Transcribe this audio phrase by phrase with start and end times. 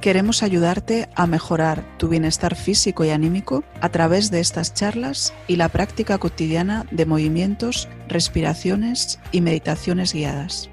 [0.00, 5.56] Queremos ayudarte a mejorar tu bienestar físico y anímico a través de estas charlas y
[5.56, 10.70] la práctica cotidiana de movimientos, respiraciones y meditaciones guiadas.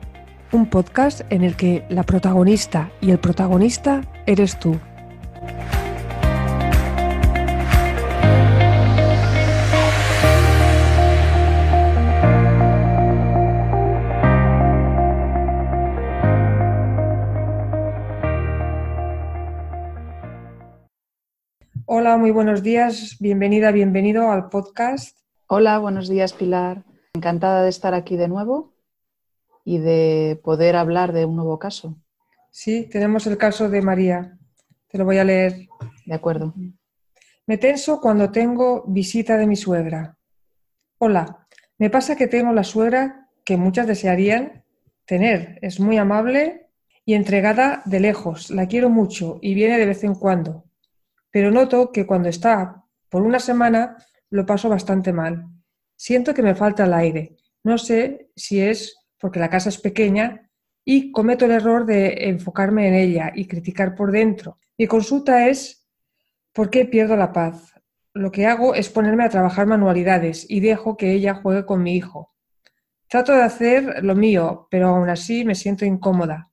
[0.52, 4.80] Un podcast en el que la protagonista y el protagonista eres tú.
[22.06, 23.18] Hola, muy buenos días.
[23.20, 25.18] Bienvenida, bienvenido al podcast.
[25.48, 26.84] Hola, buenos días, Pilar.
[27.16, 28.76] Encantada de estar aquí de nuevo
[29.64, 31.98] y de poder hablar de un nuevo caso.
[32.52, 34.38] Sí, tenemos el caso de María.
[34.88, 35.68] Te lo voy a leer.
[36.06, 36.54] De acuerdo.
[37.48, 40.16] Me tenso cuando tengo visita de mi suegra.
[41.00, 41.48] Hola,
[41.80, 44.64] me pasa que tengo la suegra que muchas desearían
[45.06, 45.58] tener.
[45.64, 46.70] Es muy amable
[47.04, 48.52] y entregada de lejos.
[48.52, 50.65] La quiero mucho y viene de vez en cuando
[51.36, 53.98] pero noto que cuando está por una semana
[54.30, 55.48] lo paso bastante mal.
[55.94, 57.36] Siento que me falta el aire.
[57.62, 60.50] No sé si es porque la casa es pequeña
[60.86, 64.60] y cometo el error de enfocarme en ella y criticar por dentro.
[64.78, 65.86] Mi consulta es
[66.54, 67.74] ¿por qué pierdo la paz?
[68.14, 71.98] Lo que hago es ponerme a trabajar manualidades y dejo que ella juegue con mi
[71.98, 72.34] hijo.
[73.10, 76.50] Trato de hacer lo mío, pero aún así me siento incómoda.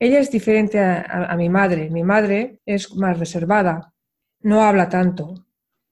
[0.00, 1.90] Ella es diferente a, a mi madre.
[1.90, 3.92] Mi madre es más reservada,
[4.46, 5.44] no habla tanto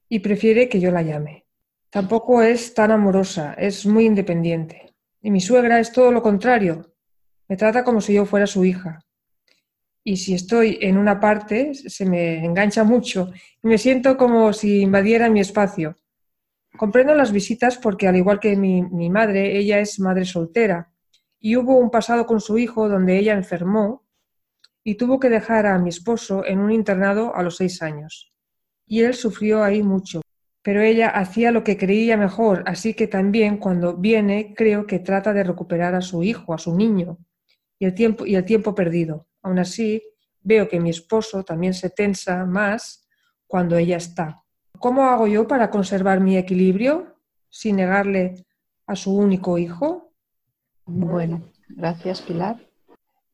[0.08, 1.44] y prefiere que yo la llame.
[1.91, 4.94] Tampoco es tan amorosa, es muy independiente.
[5.20, 6.94] Y mi suegra es todo lo contrario.
[7.48, 9.04] Me trata como si yo fuera su hija.
[10.04, 14.82] Y si estoy en una parte, se me engancha mucho y me siento como si
[14.82, 15.97] invadiera mi espacio.
[16.76, 20.93] Comprendo las visitas porque, al igual que mi, mi madre, ella es madre soltera
[21.41, 24.06] y hubo un pasado con su hijo donde ella enfermó
[24.84, 28.31] y tuvo que dejar a mi esposo en un internado a los seis años
[28.87, 30.21] y él sufrió ahí mucho.
[30.62, 35.33] Pero ella hacía lo que creía mejor, así que también cuando viene creo que trata
[35.33, 37.19] de recuperar a su hijo, a su niño,
[37.78, 39.27] y el tiempo, y el tiempo perdido.
[39.43, 40.03] Aún así,
[40.43, 43.06] veo que mi esposo también se tensa más
[43.47, 44.43] cuando ella está.
[44.78, 47.17] ¿Cómo hago yo para conservar mi equilibrio
[47.49, 48.47] sin negarle
[48.87, 50.12] a su único hijo?
[50.87, 52.56] Bueno, gracias Pilar.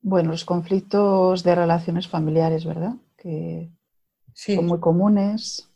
[0.03, 2.95] Bueno, los conflictos de relaciones familiares, ¿verdad?
[3.17, 3.71] Que
[4.35, 5.69] son muy comunes.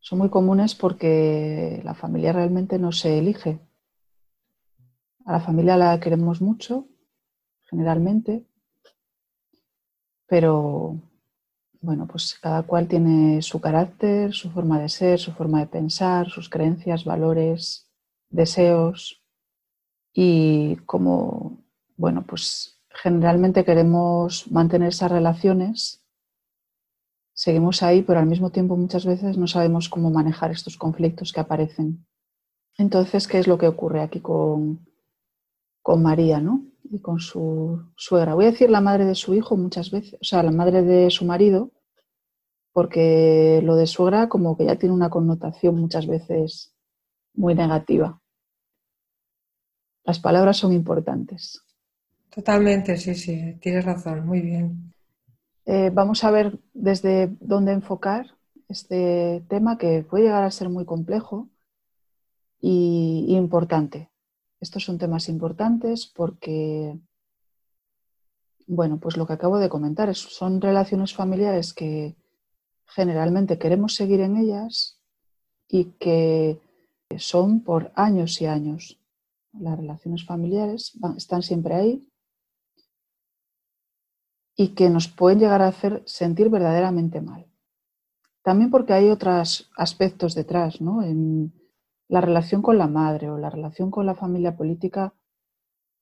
[0.00, 3.60] Son muy comunes porque la familia realmente no se elige.
[5.24, 6.88] A la familia la queremos mucho,
[7.70, 8.44] generalmente,
[10.26, 11.00] pero
[11.80, 16.28] bueno, pues cada cual tiene su carácter, su forma de ser, su forma de pensar,
[16.28, 17.88] sus creencias, valores,
[18.28, 19.22] deseos
[20.12, 21.62] y como,
[21.96, 26.01] bueno, pues generalmente queremos mantener esas relaciones
[27.32, 31.40] seguimos ahí, pero al mismo tiempo muchas veces no sabemos cómo manejar estos conflictos que
[31.40, 32.06] aparecen.
[32.78, 34.86] Entonces, ¿qué es lo que ocurre aquí con,
[35.82, 36.64] con María, ¿no?
[36.90, 38.34] Y con su suegra.
[38.34, 41.10] Voy a decir la madre de su hijo muchas veces, o sea, la madre de
[41.10, 41.70] su marido,
[42.72, 46.74] porque lo de suegra como que ya tiene una connotación muchas veces
[47.34, 48.20] muy negativa.
[50.04, 51.62] Las palabras son importantes.
[52.30, 54.91] Totalmente, sí, sí, tienes razón, muy bien.
[55.64, 58.36] Eh, vamos a ver desde dónde enfocar
[58.68, 61.48] este tema que puede llegar a ser muy complejo
[62.60, 64.10] y, importante.
[64.60, 66.98] Estos son temas importantes porque,
[68.66, 72.16] bueno, pues lo que acabo de comentar son relaciones familiares que
[72.86, 75.00] generalmente queremos seguir en ellas
[75.68, 76.60] y que
[77.18, 78.98] son por años y años.
[79.52, 82.11] Las relaciones familiares están siempre ahí
[84.62, 87.46] y que nos pueden llegar a hacer sentir verdaderamente mal.
[88.42, 91.02] También porque hay otros aspectos detrás, ¿no?
[91.02, 91.52] En
[92.08, 95.14] la relación con la madre o la relación con la familia política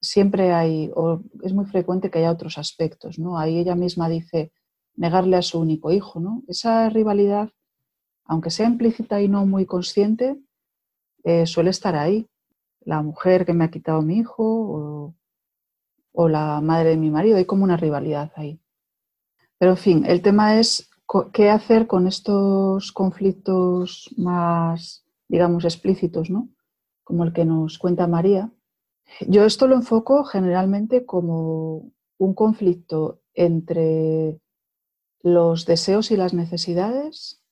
[0.00, 3.38] siempre hay, o es muy frecuente que haya otros aspectos, ¿no?
[3.38, 4.52] Ahí ella misma dice
[4.94, 6.42] negarle a su único hijo, ¿no?
[6.46, 7.50] Esa rivalidad,
[8.24, 10.38] aunque sea implícita y no muy consciente,
[11.24, 12.28] eh, suele estar ahí.
[12.80, 15.14] La mujer que me ha quitado mi hijo o
[16.12, 18.60] o la madre de mi marido, hay como una rivalidad ahí.
[19.58, 20.90] Pero en fin, el tema es
[21.32, 26.48] qué hacer con estos conflictos más, digamos, explícitos, ¿no?
[27.04, 28.52] Como el que nos cuenta María.
[29.26, 34.40] Yo esto lo enfoco generalmente como un conflicto entre
[35.22, 37.42] los deseos y las necesidades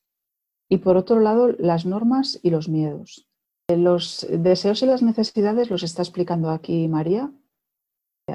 [0.69, 3.27] y por otro lado las normas y los miedos.
[3.69, 7.31] Los deseos y las necesidades los está explicando aquí María.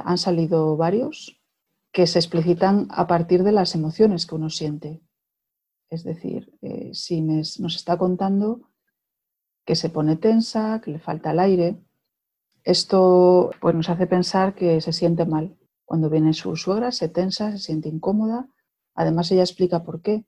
[0.04, 1.40] Han salido varios
[1.92, 5.02] que se explicitan a partir de las emociones que uno siente.
[5.90, 8.62] Es decir, eh, si nos está contando
[9.66, 11.80] que se pone tensa, que le falta el aire,
[12.64, 15.56] esto pues, nos hace pensar que se siente mal.
[15.86, 18.50] Cuando viene su suegra, se tensa, se siente incómoda.
[18.96, 20.26] Además, ella explica por qué.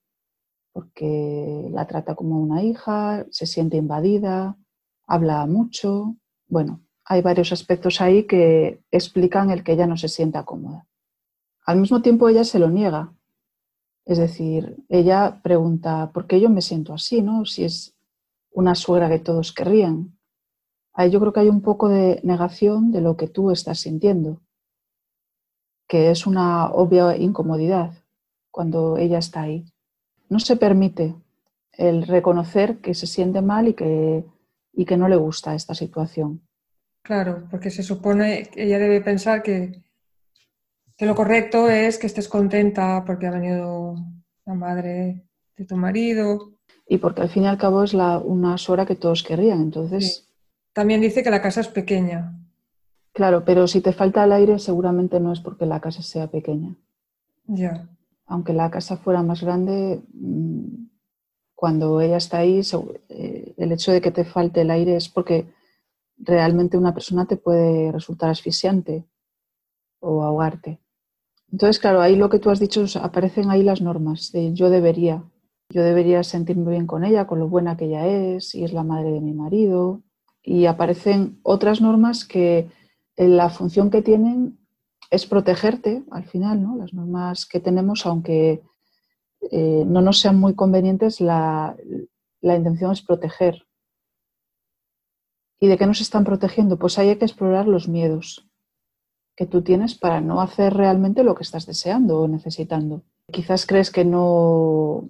[0.72, 4.58] Porque la trata como una hija, se siente invadida,
[5.08, 6.18] habla mucho.
[6.48, 10.88] Bueno, hay varios aspectos ahí que explican el que ella no se sienta cómoda.
[11.66, 13.13] Al mismo tiempo, ella se lo niega.
[14.06, 17.22] Es decir, ella pregunta, ¿por qué yo me siento así?
[17.22, 17.46] ¿no?
[17.46, 17.96] Si es
[18.52, 20.18] una suegra que todos querrían.
[20.94, 24.42] Ahí yo creo que hay un poco de negación de lo que tú estás sintiendo,
[25.88, 27.94] que es una obvia incomodidad
[28.50, 29.66] cuando ella está ahí.
[30.30, 31.16] No se permite
[31.74, 34.25] el reconocer que se siente mal y que,
[34.74, 36.42] y que no le gusta esta situación.
[37.06, 39.86] Claro, porque se supone que ella debe pensar que
[40.98, 43.96] que lo correcto es que estés contenta porque ha venido
[44.46, 46.54] la madre de tu marido.
[46.88, 50.30] Y porque al fin y al cabo es la, una suegra que todos querrían, entonces...
[50.74, 52.38] También dice que la casa es pequeña.
[53.13, 56.75] Claro, pero si te falta el aire seguramente no es porque la casa sea pequeña.
[57.46, 57.88] Ya.
[58.25, 60.88] Aunque la casa fuera más grande, mm,
[61.56, 62.62] cuando ella está ahí,
[63.10, 65.46] eh, el hecho de que te falte el aire es porque
[66.18, 69.06] realmente una persona te puede resultar asfixiante
[70.00, 70.80] o ahogarte.
[71.52, 75.24] Entonces, claro, ahí lo que tú has dicho, aparecen ahí las normas de yo debería.
[75.70, 78.84] Yo debería sentirme bien con ella, con lo buena que ella es, y es la
[78.84, 80.04] madre de mi marido.
[80.44, 82.70] Y aparecen otras normas que
[83.16, 84.60] en la función que tienen
[85.10, 86.76] es protegerte al final, ¿no?
[86.76, 88.62] Las normas que tenemos, aunque
[89.52, 91.76] eh, no nos sean muy convenientes, la,
[92.42, 93.65] la intención es proteger.
[95.60, 96.78] ¿Y de qué nos están protegiendo?
[96.78, 98.48] Pues hay que explorar los miedos
[99.36, 103.04] que tú tienes para no hacer realmente lo que estás deseando o necesitando.
[103.31, 105.10] Quizás crees que no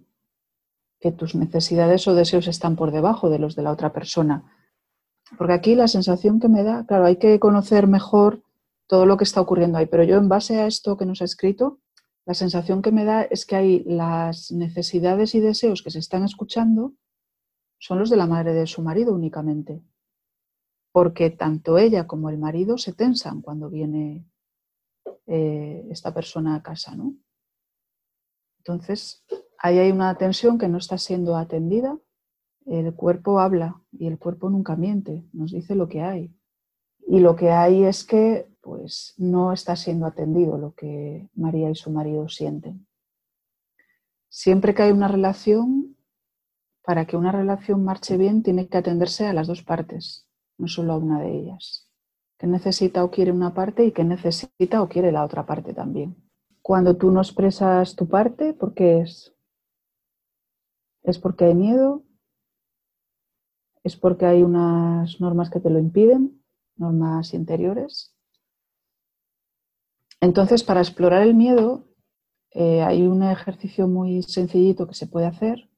[1.00, 4.52] que tus necesidades o deseos están por debajo de los de la otra persona.
[5.38, 8.42] Porque aquí la sensación que me da, claro, hay que conocer mejor
[8.88, 11.26] todo lo que está ocurriendo ahí, pero yo en base a esto que nos ha
[11.26, 11.80] escrito,
[12.26, 16.24] la sensación que me da es que hay las necesidades y deseos que se están
[16.24, 16.94] escuchando
[17.78, 19.84] son los de la madre de su marido únicamente
[20.96, 24.26] porque tanto ella como el marido se tensan cuando viene
[25.28, 27.18] eh, esta persona a casa, ¿no?
[28.60, 29.26] Entonces,
[29.58, 32.00] ahí hay una tensión que no está siendo atendida.
[32.66, 36.34] El cuerpo habla y el cuerpo nunca miente, nos dice lo que hay.
[37.06, 41.76] Y lo que hay es que pues no está siendo atendido lo que María y
[41.76, 42.88] su marido sienten.
[44.30, 45.98] Siempre que hay una relación,
[46.84, 50.25] para que una relación marche bien, tiene que atenderse a las dos partes,
[50.58, 51.90] no solo a una de ellas.
[52.38, 56.16] Que necesita o quiere una parte y que necesita o quiere la otra parte también.
[56.62, 59.36] Cuando tú no expresas tu parte, ¿por qué es?
[61.04, 62.04] ¿Es porque hay miedo?
[63.84, 66.44] ¿Es porque hay unas normas que te lo impiden?
[66.76, 68.16] ¿Normas interiores?
[70.20, 71.88] Entonces, para explorar el miedo,
[72.50, 75.70] eh, hay un ejercicio muy sencillito que se puede hacer,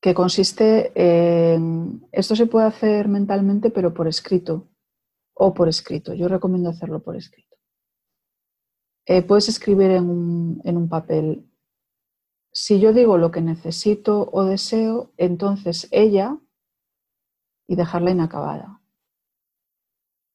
[0.00, 4.68] que consiste en, esto se puede hacer mentalmente, pero por escrito
[5.34, 6.14] o por escrito.
[6.14, 7.56] Yo recomiendo hacerlo por escrito.
[9.06, 11.46] Eh, puedes escribir en un, en un papel,
[12.52, 16.38] si yo digo lo que necesito o deseo, entonces ella,
[17.66, 18.80] y dejarla inacabada.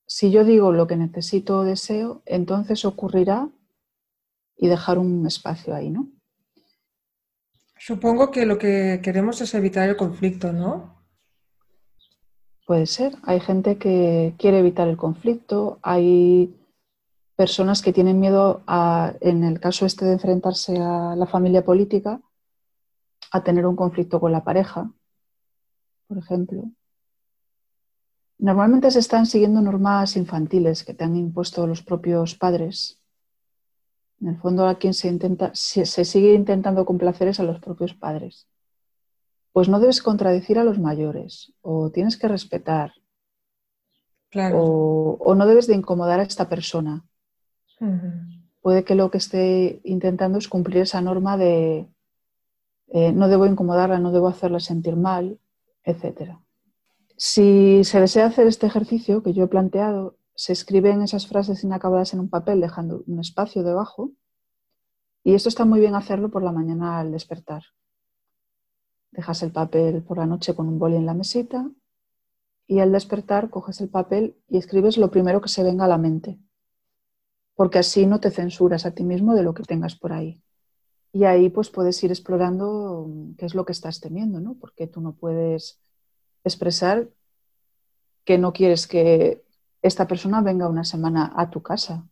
[0.08, 3.50] Si yo digo lo que necesito o deseo, entonces ocurrirá
[4.56, 6.08] y dejar un espacio ahí, ¿no?
[7.78, 10.96] Supongo que lo que queremos es evitar el conflicto, ¿no?
[12.66, 13.16] Puede ser.
[13.24, 16.56] Hay gente que quiere evitar el conflicto, hay
[17.36, 22.22] personas que tienen miedo a, en el caso este de enfrentarse a la familia política,
[23.32, 24.92] a tener un conflicto con la pareja,
[26.08, 26.64] por ejemplo.
[28.38, 33.00] Normalmente se están siguiendo normas infantiles que te han impuesto los propios padres
[34.22, 37.94] en el fondo a quien se, intenta, se, sigue intentando complacer es a los propios
[37.94, 38.48] padres.
[39.52, 42.94] Pues no debes contradecir a los mayores o tienes que respetar
[44.54, 47.06] o, no debes de incomodar a esta persona.
[48.62, 51.88] Puede que lo que esté intentando es cumplir esa norma de
[52.88, 55.40] eh, no debo incomodarla, no debo hacerla sentir mal,
[55.84, 56.38] etc.
[57.18, 62.14] Si se desea hacer este ejercicio que yo he planteado, se escriben esas frases inacabadas
[62.14, 64.12] en un papel dejando un espacio debajo.
[65.24, 67.64] Y esto está muy bien hacerlo por la mañana al despertar.
[69.12, 71.72] Dejas el papel por la noche con un boli en la mesita
[72.68, 75.98] y al despertar coges el papel y escribes lo primero que se venga a la
[75.98, 76.38] mente.
[77.56, 80.44] Porque así no te censuras a ti mismo de lo que tengas por ahí.
[81.14, 84.56] Y ahí pues puedes ir explorando qué es lo que estás temiendo, ¿no?
[84.56, 85.80] Porque tú no puedes
[86.44, 87.10] expresar
[88.26, 89.45] que no quieres que
[89.86, 92.08] esta persona venga una semana a tu casa.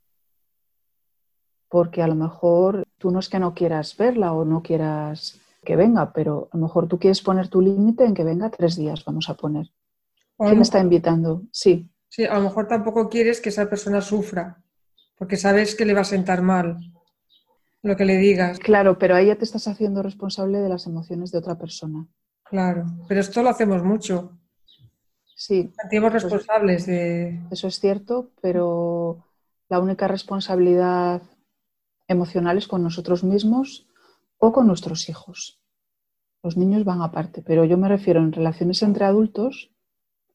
[1.70, 5.76] Porque a lo mejor tú no es que no quieras verla o no quieras que
[5.76, 9.04] venga, pero a lo mejor tú quieres poner tu límite en que venga tres días,
[9.06, 9.72] vamos a poner.
[10.38, 11.44] ¿Quién está invitando?
[11.52, 11.90] Sí.
[12.10, 14.62] Sí, a lo mejor tampoco quieres que esa persona sufra,
[15.18, 16.78] porque sabes que le va a sentar mal
[17.82, 18.60] lo que le digas.
[18.60, 22.08] Claro, pero ahí ya te estás haciendo responsable de las emociones de otra persona.
[22.44, 24.38] Claro, pero esto lo hacemos mucho.
[25.44, 25.74] Sí.
[25.78, 27.38] Sentimos pues responsables de...
[27.52, 29.26] Eso es cierto, pero
[29.68, 31.22] la única responsabilidad
[32.08, 33.86] emocional es con nosotros mismos
[34.38, 35.62] o con nuestros hijos.
[36.44, 39.70] Los niños van aparte, pero yo me refiero en relaciones entre adultos,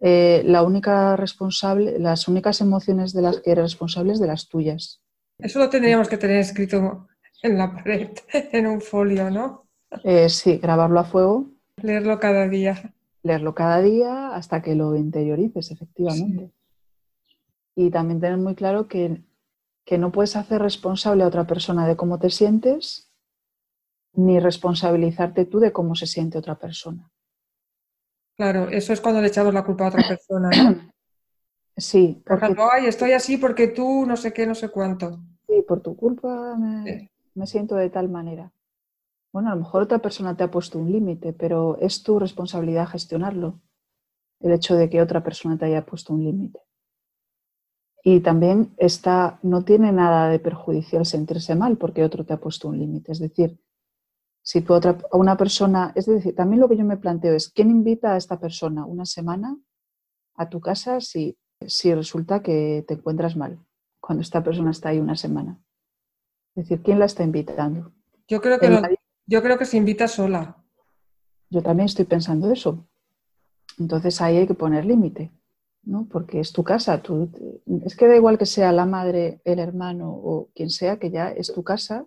[0.00, 4.47] eh, la única responsable, las únicas emociones de las que eres responsable es de las
[4.50, 5.00] tuyas.
[5.38, 7.09] Eso lo tendríamos que tener escrito
[7.43, 8.11] en la pared,
[8.53, 9.71] en un folio, ¿no?
[10.05, 11.50] Eh, sí, grabarlo a fuego.
[11.81, 12.93] Leerlo cada día.
[13.23, 16.53] Leerlo cada día hasta que lo interiorices, efectivamente.
[17.75, 19.23] Y también tener muy claro que,
[19.85, 23.13] que no puedes hacer responsable a otra persona de cómo te sientes,
[24.15, 27.11] ni responsabilizarte tú de cómo se siente otra persona.
[28.37, 30.51] Claro, eso es cuando le echamos la culpa a otra persona.
[30.51, 30.93] ¿no?
[31.77, 32.21] Sí.
[32.27, 35.21] Por ejemplo, ay, estoy así porque tú no sé qué, no sé cuánto.
[35.47, 38.51] Sí, por tu culpa me, me siento de tal manera.
[39.33, 42.89] Bueno, a lo mejor otra persona te ha puesto un límite, pero es tu responsabilidad
[42.89, 43.61] gestionarlo,
[44.41, 46.61] el hecho de que otra persona te haya puesto un límite.
[48.03, 52.69] Y también está, no tiene nada de perjudicial sentirse mal porque otro te ha puesto
[52.69, 53.13] un límite.
[53.13, 53.61] Es decir,
[54.43, 57.51] si tú otra, a una persona, es decir, también lo que yo me planteo es,
[57.51, 59.59] ¿quién invita a esta persona una semana
[60.37, 63.59] a tu casa si, si resulta que te encuentras mal
[64.01, 65.61] cuando esta persona está ahí una semana?
[66.55, 67.93] Es decir, ¿quién la está invitando?
[68.27, 68.69] Yo creo que,
[69.29, 70.57] yo creo que se invita sola.
[71.51, 72.89] Yo también estoy pensando eso.
[73.79, 75.31] Entonces ahí hay que poner límite,
[75.83, 76.09] ¿no?
[76.11, 77.03] Porque es tu casa.
[77.03, 77.31] Tú,
[77.85, 81.29] es que da igual que sea la madre, el hermano o quien sea, que ya
[81.29, 82.07] es tu casa.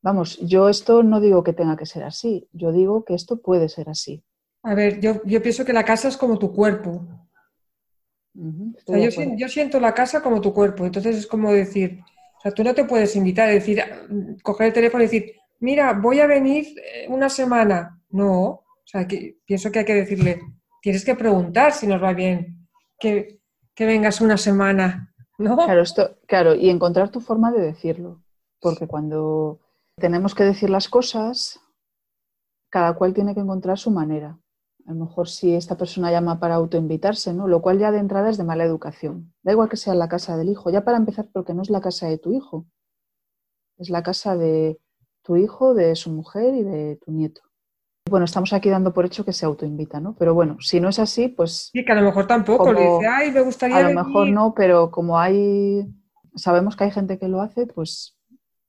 [0.00, 2.48] Vamos, yo esto no digo que tenga que ser así.
[2.52, 4.24] Yo digo que esto puede ser así.
[4.62, 7.06] A ver, yo, pienso que la casa es como tu cuerpo.
[8.34, 10.86] yo siento la casa como tu cuerpo.
[10.86, 12.00] Entonces es como decir,
[12.38, 13.82] o sea, tú no te puedes invitar, decir,
[14.42, 18.00] coger el teléfono y decir, mira, voy a venir eh, una semana.
[18.10, 20.40] No, o sea, que, pienso que hay que decirle,
[20.80, 23.40] tienes que preguntar si nos va bien que,
[23.74, 25.56] que vengas una semana, ¿no?
[25.56, 28.22] Claro, esto, claro, y encontrar tu forma de decirlo,
[28.60, 29.60] porque cuando
[29.96, 31.60] tenemos que decir las cosas,
[32.70, 34.38] cada cual tiene que encontrar su manera.
[34.86, 37.46] A lo mejor si esta persona llama para autoinvitarse, ¿no?
[37.46, 39.34] Lo cual ya de entrada es de mala educación.
[39.42, 41.82] Da igual que sea la casa del hijo, ya para empezar, porque no es la
[41.82, 42.66] casa de tu hijo.
[43.76, 44.80] Es la casa de
[45.28, 47.42] tu hijo, de su mujer y de tu nieto.
[48.08, 50.16] Bueno, estamos aquí dando por hecho que se autoinvita, ¿no?
[50.18, 51.68] Pero bueno, si no es así, pues...
[51.70, 54.54] Sí, que a lo mejor tampoco, le dice, ay, me gustaría A lo mejor no,
[54.56, 55.86] pero como hay...
[56.34, 58.14] Sabemos que hay gente que lo hace, pues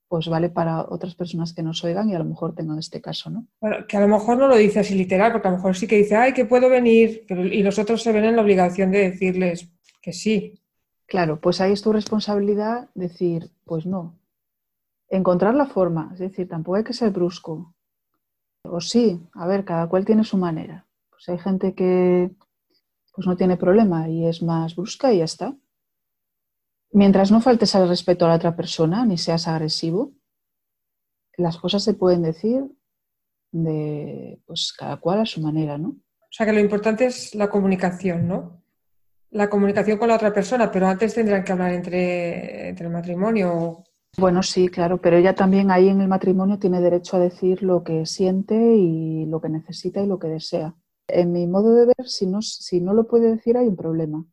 [0.09, 3.29] pues vale para otras personas que nos oigan y a lo mejor tengan este caso,
[3.29, 3.45] ¿no?
[3.87, 5.97] que a lo mejor no lo dice así literal, porque a lo mejor sí que
[5.97, 9.69] dice, ay, que puedo venir, y los otros se ven en la obligación de decirles
[10.01, 10.63] que sí.
[11.05, 14.18] Claro, pues ahí es tu responsabilidad decir, pues no.
[15.09, 17.73] Encontrar la forma, es decir, tampoco hay que ser brusco.
[18.63, 20.87] O sí, a ver, cada cual tiene su manera.
[21.09, 22.31] Pues hay gente que
[23.13, 25.55] pues no tiene problema y es más brusca y ya está.
[26.91, 30.13] Mientras no faltes al respeto a la otra persona ni seas agresivo,
[31.37, 32.65] las cosas se pueden decir
[33.51, 35.89] de pues cada cual a su manera, ¿no?
[35.89, 38.63] O sea que lo importante es la comunicación, ¿no?
[39.31, 43.83] La comunicación con la otra persona, pero antes tendrán que hablar entre, entre el matrimonio.
[44.17, 47.83] Bueno, sí, claro, pero ella también ahí en el matrimonio tiene derecho a decir lo
[47.83, 50.75] que siente y lo que necesita y lo que desea.
[51.07, 54.25] En mi modo de ver, si no, si no lo puede decir, hay un problema.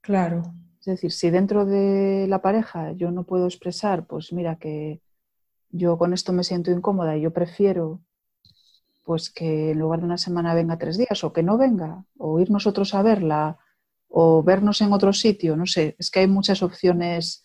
[0.00, 0.42] Claro.
[0.80, 5.00] Es decir, si dentro de la pareja yo no puedo expresar, pues mira que
[5.70, 8.00] yo con esto me siento incómoda y yo prefiero
[9.04, 12.40] pues que en lugar de una semana venga tres días o que no venga, o
[12.40, 13.58] ir nosotros a verla
[14.08, 17.43] o vernos en otro sitio, no sé, es que hay muchas opciones.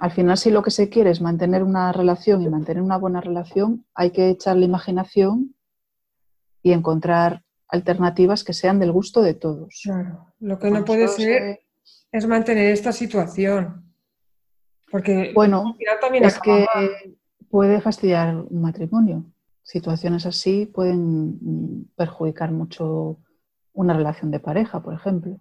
[0.00, 3.20] Al final, si lo que se quiere es mantener una relación y mantener una buena
[3.20, 5.54] relación, hay que echar la imaginación
[6.62, 9.78] y encontrar alternativas que sean del gusto de todos.
[9.84, 11.60] Claro, lo que no puede ser
[12.10, 13.92] es mantener esta situación.
[14.90, 15.76] Porque bueno,
[16.14, 16.66] es que
[17.50, 19.30] puede fastidiar un matrimonio.
[19.62, 23.18] Situaciones así pueden perjudicar mucho
[23.74, 25.38] una relación de pareja, por ejemplo.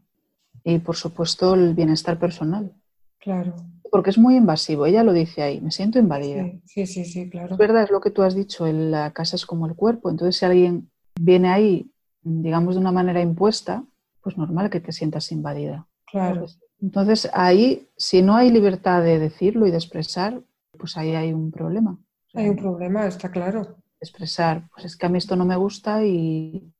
[0.66, 2.74] Y por supuesto el bienestar personal.
[3.20, 3.56] Claro.
[3.91, 6.46] Porque es muy invasivo, ella lo dice ahí, me siento invadida.
[6.65, 7.53] Sí, sí, sí, claro.
[7.53, 10.10] Es verdad, es lo que tú has dicho, la casa es como el cuerpo.
[10.10, 11.91] Entonces, si alguien viene ahí,
[12.22, 13.84] digamos, de una manera impuesta,
[14.22, 15.88] pues normal que te sientas invadida.
[16.05, 16.46] Claro.
[16.81, 20.41] Entonces, ahí, si no hay libertad de decirlo y de expresar,
[20.77, 21.98] pues ahí hay un problema.
[22.34, 23.77] Hay un problema, está claro.
[24.00, 26.72] Expresar, pues es que a mí esto no me gusta y,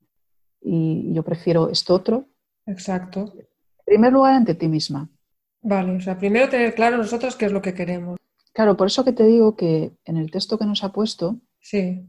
[0.62, 2.26] y yo prefiero esto otro.
[2.66, 3.34] Exacto.
[3.36, 5.10] En primer lugar, ante ti misma.
[5.62, 8.18] Vale, o sea, primero tener claro nosotros qué es lo que queremos.
[8.54, 12.06] Claro, por eso que te digo que en el texto que nos ha puesto, sí.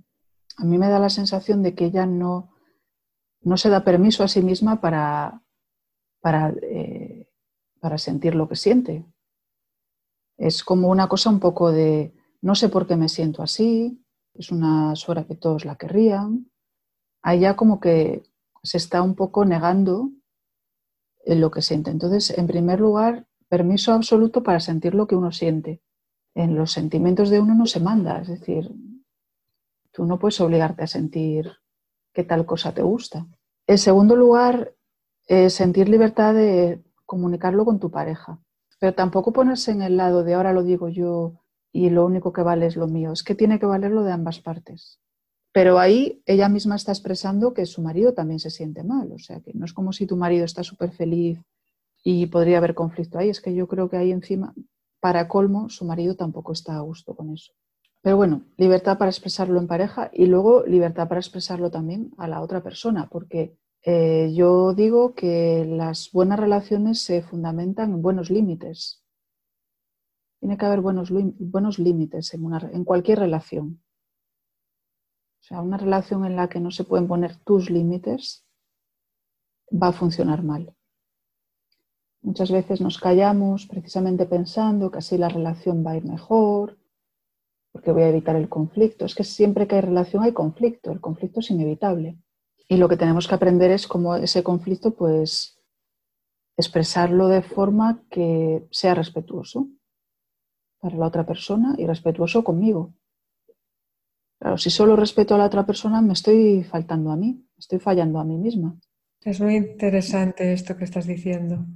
[0.57, 2.55] a mí me da la sensación de que ella no,
[3.43, 5.43] no se da permiso a sí misma para,
[6.21, 7.31] para eh,
[7.81, 9.05] para sentir lo que siente.
[10.37, 14.05] Es como una cosa un poco de, no sé por qué me siento así,
[14.35, 16.51] es una suera que todos la querrían.
[17.23, 18.23] Ahí ya como que
[18.63, 20.11] se está un poco negando
[21.25, 21.91] en lo que siente.
[21.91, 25.83] Entonces, en primer lugar, permiso absoluto para sentir lo que uno siente.
[26.35, 28.71] En los sentimientos de uno no se manda, es decir,
[29.91, 31.51] tú no puedes obligarte a sentir
[32.15, 33.27] qué tal cosa te gusta.
[33.67, 34.73] En segundo lugar,
[35.27, 38.39] eh, sentir libertad de comunicarlo con tu pareja.
[38.79, 41.35] Pero tampoco ponerse en el lado de ahora lo digo yo
[41.73, 43.13] y lo único que vale es lo mío.
[43.13, 45.01] Es que tiene que valer lo de ambas partes.
[45.53, 49.11] Pero ahí ella misma está expresando que su marido también se siente mal.
[49.13, 51.41] O sea, que no es como si tu marido está súper feliz
[52.03, 53.29] y podría haber conflicto ahí.
[53.29, 54.55] Es que yo creo que ahí encima,
[55.01, 57.53] para colmo, su marido tampoco está a gusto con eso.
[58.03, 62.41] Pero bueno, libertad para expresarlo en pareja y luego libertad para expresarlo también a la
[62.41, 69.05] otra persona, porque eh, yo digo que las buenas relaciones se fundamentan en buenos límites.
[70.41, 73.83] Tiene que haber buenos, buenos límites en, en cualquier relación.
[75.41, 78.47] O sea, una relación en la que no se pueden poner tus límites
[79.71, 80.75] va a funcionar mal.
[82.23, 86.79] Muchas veces nos callamos precisamente pensando que así la relación va a ir mejor,
[87.73, 89.05] porque voy a evitar el conflicto.
[89.05, 92.19] Es que siempre que hay relación hay conflicto, el conflicto es inevitable.
[92.69, 95.59] Y lo que tenemos que aprender es cómo ese conflicto, pues,
[96.57, 99.69] expresarlo de forma que sea respetuoso
[100.79, 102.95] para la otra persona y respetuoso conmigo.
[104.39, 108.19] Claro, si solo respeto a la otra persona, me estoy faltando a mí, estoy fallando
[108.19, 108.79] a mí misma.
[109.23, 111.67] Es muy interesante esto que estás diciendo.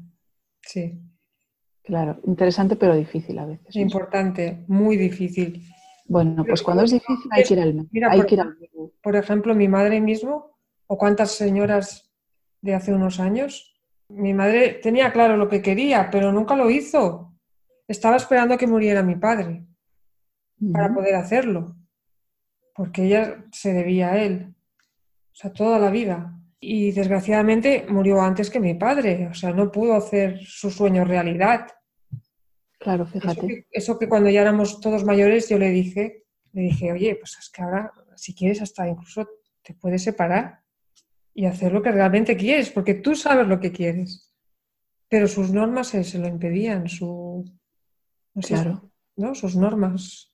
[0.66, 0.98] Sí.
[1.83, 3.77] Claro, interesante pero difícil a veces.
[3.77, 5.62] Importante, muy difícil.
[6.07, 8.57] Bueno, pues cuando es difícil hay que ir al, hay que ir al...
[9.03, 12.11] Por ejemplo, mi madre mismo o cuántas señoras
[12.61, 13.83] de hace unos años.
[14.09, 17.35] Mi madre tenía claro lo que quería, pero nunca lo hizo.
[17.87, 19.66] Estaba esperando a que muriera mi padre
[20.72, 21.77] para poder hacerlo,
[22.74, 24.55] porque ella se debía a él,
[25.33, 26.33] o sea, toda la vida.
[26.66, 31.66] Y desgraciadamente murió antes que mi padre, o sea, no pudo hacer su sueño realidad.
[32.79, 33.66] Claro, fíjate.
[33.70, 37.50] Eso que, cuando ya éramos todos mayores yo le dije, le dije, oye, pues es
[37.50, 39.29] que ahora, si quieres, hasta incluso
[39.62, 40.62] te puedes separar
[41.35, 44.33] y hacer lo que realmente quieres, porque tú sabes lo que quieres.
[45.11, 47.44] Pero sus normas se, lo impedían, su,
[48.40, 48.90] claro.
[49.16, 49.35] ¿no?
[49.35, 50.33] sus normas.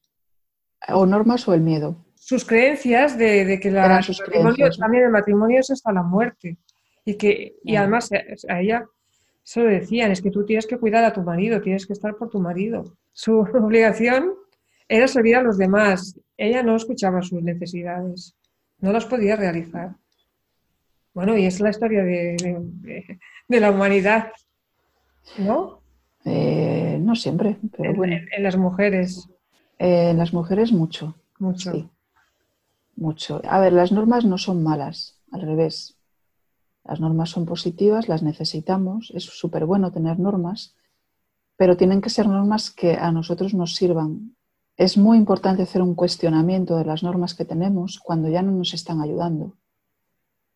[0.87, 2.07] O normas o el miedo.
[2.31, 6.59] Sus creencias de, que la, matrimonio, también el matrimonio es hasta la muerte.
[7.05, 8.09] Y, que, y además
[8.49, 8.87] a ella
[9.43, 12.14] se lo decían, es que tú tienes que cuidar a tu marido, tienes que estar
[12.14, 12.97] por tu marido.
[13.12, 14.35] Su obligación
[14.87, 16.21] era servir a los demás.
[16.37, 18.37] Ella no escuchaba sus necesidades,
[18.79, 19.97] no las podía realizar.
[21.12, 24.31] Bueno, y es la historia de, la humanidad,
[25.37, 25.83] ¿no?
[26.25, 28.19] Eh, no siempre, pero bueno.
[28.31, 29.29] En, las mujeres.
[29.81, 31.16] en las mujeres mucho.
[31.40, 31.73] Mucho.
[31.73, 31.90] Sí,
[33.00, 33.40] mucho.
[33.44, 35.96] A ver, las normas no son malas, al revés.
[36.84, 40.74] Las normas son positivas, las necesitamos, es súper bueno tener normas,
[41.56, 44.36] pero tienen que ser normas que a nosotros nos sirvan.
[44.76, 48.72] Es muy importante hacer un cuestionamiento de las normas que tenemos cuando ya no nos
[48.72, 49.56] están ayudando.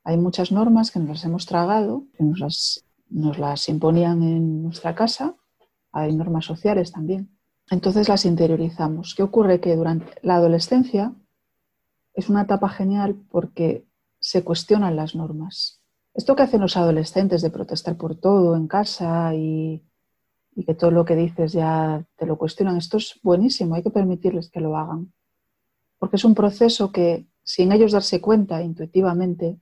[0.03, 4.63] Hay muchas normas que nos las hemos tragado, que nos las, nos las imponían en
[4.63, 5.35] nuestra casa.
[5.93, 7.37] Hay normas sociales también.
[7.71, 9.15] Entonces las interiorizamos.
[9.15, 9.61] ¿Qué ocurre?
[9.61, 11.15] Que durante la adolescencia
[12.15, 13.85] es una etapa genial porque
[14.21, 15.81] se cuestionan las normas.
[16.15, 19.83] Esto que hacen los adolescentes de protestar por todo en casa y,
[20.55, 23.91] y, que todo lo que dices ya te lo cuestionan, esto es buenísimo, hay que
[23.91, 25.13] permitirles que lo hagan.
[25.99, 29.59] Porque es un proceso que, sin ellos darse cuenta intuitivamente,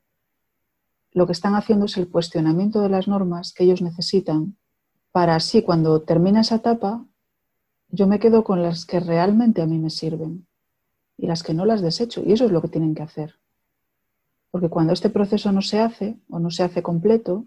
[1.13, 4.57] lo que están haciendo es el cuestionamiento de las normas que ellos necesitan
[5.11, 7.05] para así cuando termina esa etapa,
[7.89, 10.47] yo me quedo con las que realmente a mí me sirven
[11.23, 12.21] y las que no las desecho.
[12.27, 13.37] Y eso es lo que tienen que hacer.
[14.51, 17.47] Porque cuando este proceso no se hace o no se hace completo,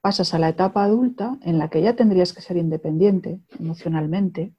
[0.00, 4.54] pasas a la etapa adulta en la que ya tendrías que ser independiente emocionalmente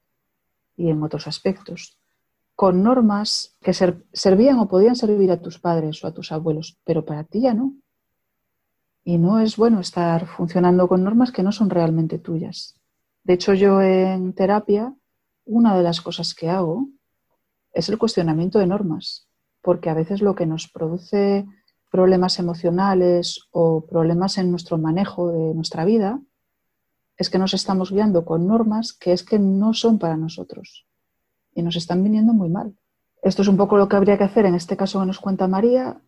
[0.76, 1.98] y en otros aspectos,
[2.54, 7.06] con normas que servían o podían servir a tus padres o a tus abuelos, pero
[7.06, 7.72] para ti ya no.
[9.02, 12.78] Y no es bueno estar funcionando con normas que no son realmente tuyas.
[13.24, 14.94] De hecho, yo en terapia,
[15.46, 16.90] una de las cosas que hago
[17.76, 19.28] es el cuestionamiento de normas,
[19.60, 21.46] porque a veces lo que nos produce
[21.90, 26.18] problemas emocionales o problemas en nuestro manejo de nuestra vida
[27.18, 30.86] es que nos estamos guiando con normas que es que no son para nosotros
[31.54, 32.74] y nos están viniendo muy mal.
[33.22, 35.46] Esto es un poco lo que habría que hacer en este caso que nos cuenta
[35.46, 36.00] María,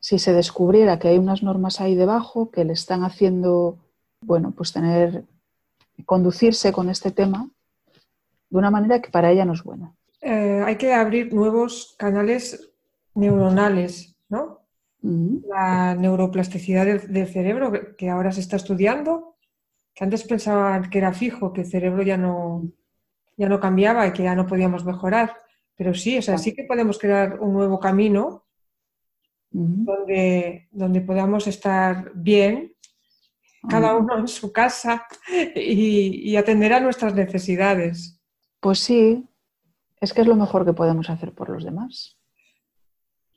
[0.00, 3.78] si se descubriera que hay unas normas ahí debajo que le están haciendo,
[4.20, 5.24] bueno, pues tener,
[6.04, 7.48] conducirse con este tema
[8.50, 9.94] de una manera que para ella no es buena.
[10.20, 12.72] Eh, hay que abrir nuevos canales
[13.14, 14.62] neuronales, ¿no?
[15.02, 19.36] La neuroplasticidad del, cerebro que ahora se está estudiando,
[19.94, 22.68] que antes pensaban que era fijo, que el cerebro ya no,
[23.36, 25.36] ya no cambiaba y que ya no podíamos mejorar.
[25.76, 28.46] Pero sí, o sea, sí que podemos crear un nuevo camino
[29.50, 32.74] donde, donde podamos estar bien,
[33.68, 35.06] cada uno en su casa
[35.54, 38.20] y, y atender a nuestras necesidades.
[38.60, 39.28] Pues sí,
[40.00, 42.18] es que es lo mejor que podemos hacer por los demás.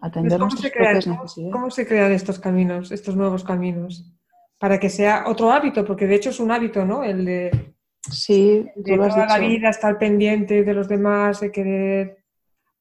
[0.01, 1.51] Atender propias necesidades.
[1.51, 4.11] ¿Cómo se crean estos caminos, estos nuevos caminos?
[4.57, 7.03] Para que sea otro hábito, porque de hecho es un hábito, ¿no?
[7.03, 7.75] El de,
[8.09, 12.25] sí, de toda la vida estar pendiente de los demás, de querer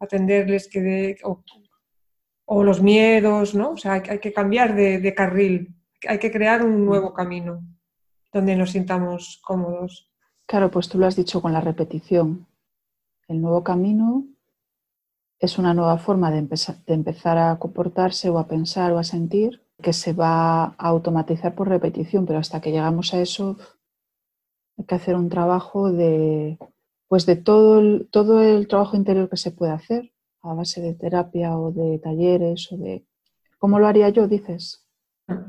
[0.00, 3.72] atenderles, que o, los miedos, ¿no?
[3.72, 5.74] O sea, hay, que cambiar de, de, carril,
[6.06, 7.62] hay que crear un nuevo camino
[8.32, 10.10] donde nos sintamos cómodos.
[10.46, 12.47] Claro, pues tú lo has dicho con la repetición.
[13.28, 14.24] El nuevo camino
[15.38, 16.38] es una nueva forma de,
[16.86, 21.68] empezar, a comportarse o a pensar o a sentir que se va a automatizar por
[21.68, 23.56] repetición, pero hasta que llegamos a eso
[24.76, 26.58] hay que hacer un trabajo de,
[27.06, 30.10] pues de todo el, todo el trabajo interior que se puede hacer
[30.42, 33.04] a base de terapia o de talleres o de...
[33.58, 34.86] ¿Cómo lo haría yo, dices?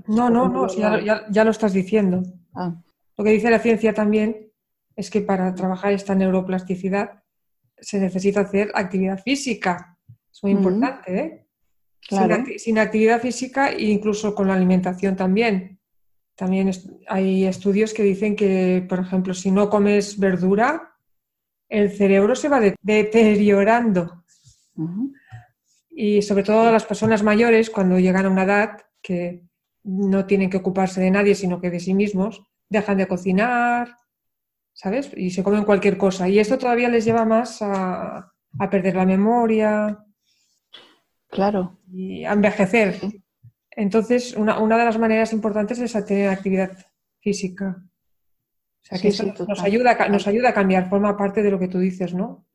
[0.07, 2.23] No, no, no, ya, lo estás diciendo.
[2.53, 2.75] Ah.
[3.17, 4.51] Lo que dice la ciencia también
[4.95, 7.23] es que para trabajar esta neuroplasticidad
[7.81, 9.97] se necesita hacer actividad física.
[10.31, 11.45] Es muy importante, ¿eh?
[12.57, 15.79] Sin, actividad física e incluso con la alimentación también.
[16.35, 16.71] También
[17.07, 20.95] hay estudios que dicen que, por ejemplo, si no comes verdura,
[21.67, 24.23] el cerebro se va deteriorando.
[25.89, 29.43] Y sobre todo las personas mayores, cuando llegan a una edad que
[29.83, 33.97] no tienen que ocuparse de nadie, sino que de sí mismos, dejan de cocinar,
[34.79, 35.11] ¿sabes?
[35.17, 36.29] Y se comen cualquier cosa.
[36.29, 38.31] Y esto todavía les lleva más a,
[38.71, 40.05] perder la memoria.
[41.27, 41.79] Claro.
[41.91, 42.95] Y a envejecer.
[43.71, 46.71] Entonces, una, de las maneras importantes es tener actividad
[47.19, 47.75] física.
[47.77, 51.67] O sea, que eso nos, ayuda, nos ayuda a cambiar, forma parte de lo que
[51.67, 52.45] tú dices, ¿no?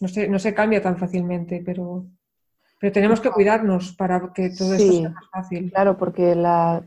[0.00, 2.06] No se, no se cambia tan fácilmente, pero,
[2.80, 5.70] pero tenemos que cuidarnos para que todo esto sea más fácil.
[5.70, 6.84] Claro, porque la,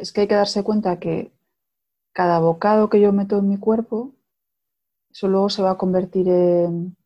[0.00, 1.37] es que hay que darse cuenta que
[2.18, 4.10] cada bocado que yo meto en mi cuerpo,
[5.08, 6.96] eso luego se va a convertir en,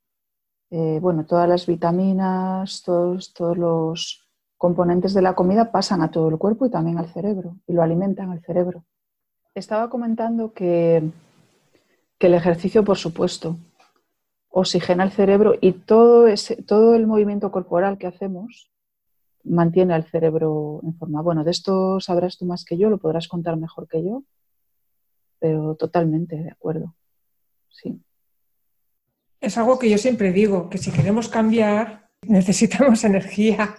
[0.71, 6.31] eh, bueno, todas las vitaminas, todos, todos los componentes de la comida pasan a todo
[6.31, 8.87] el cuerpo y también al cerebro, y lo alimentan al cerebro.
[9.55, 11.11] Estaba comentando que,
[12.19, 13.57] que el ejercicio, por supuesto,
[14.49, 18.71] oxigena el cerebro y todo, ese, todo el movimiento corporal que hacemos
[19.45, 21.21] mantiene al cerebro en forma.
[21.21, 24.23] Bueno, de esto sabrás tú más que yo, lo podrás contar mejor que yo,
[25.43, 26.95] pero totalmente de acuerdo.
[27.69, 28.01] Sí.
[29.41, 33.75] Es algo que yo siempre digo, que si queremos cambiar necesitamos energía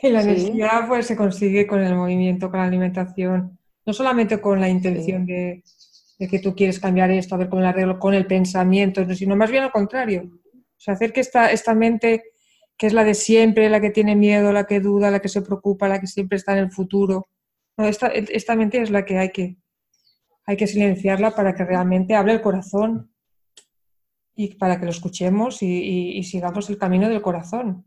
[0.00, 4.60] y la energía pues se consigue con el movimiento, con la alimentación, no solamente con
[4.60, 5.64] la intención de,
[6.20, 9.50] que tú quieres cambiar esto, a ver cómo lo arreglo, con el pensamiento, sino más
[9.50, 10.22] bien al contrario.
[10.54, 12.22] O sea, hacer que esta, esta mente,
[12.76, 15.42] que es la de siempre, la que tiene miedo, la que duda, la que se
[15.42, 17.26] preocupa, la que siempre está en el futuro,
[17.76, 19.56] esta, esta mente es la que hay que
[20.44, 23.12] hay que silenciarla para que realmente hable el corazón
[24.34, 27.84] y para que lo escuchemos y, sigamos el camino del corazón.